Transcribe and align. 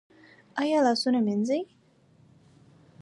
ایا 0.61 0.79
لاسونه 0.85 1.19
مینځي؟ 1.27 1.59